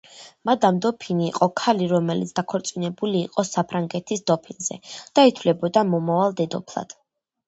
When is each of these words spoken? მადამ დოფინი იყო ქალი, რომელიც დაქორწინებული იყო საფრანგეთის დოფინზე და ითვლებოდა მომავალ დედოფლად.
მადამ 0.49 0.77
დოფინი 0.83 1.25
იყო 1.31 1.47
ქალი, 1.59 1.89
რომელიც 1.91 2.31
დაქორწინებული 2.39 3.21
იყო 3.25 3.45
საფრანგეთის 3.49 4.23
დოფინზე 4.31 4.79
და 5.19 5.27
ითვლებოდა 5.33 5.85
მომავალ 5.91 6.35
დედოფლად. 6.41 6.97